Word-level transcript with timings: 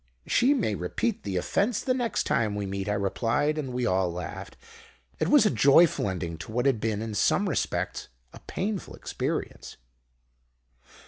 "'She 0.25 0.55
may 0.55 0.73
repeat 0.73 1.21
the 1.21 1.37
offence 1.37 1.79
the 1.79 1.93
next 1.93 2.23
time 2.23 2.55
we 2.55 2.65
meet,' 2.65 2.89
I 2.89 2.95
replied; 2.95 3.59
and 3.59 3.71
we 3.71 3.85
all 3.85 4.11
laughed. 4.11 4.57
"It 5.19 5.27
was 5.27 5.45
a 5.45 5.51
joyful 5.51 6.09
ending 6.09 6.39
to 6.39 6.51
what 6.51 6.65
had 6.65 6.79
been, 6.79 7.03
in 7.03 7.13
some 7.13 7.47
respects, 7.47 8.07
a 8.33 8.39
painful 8.47 8.95
experience." 8.95 9.77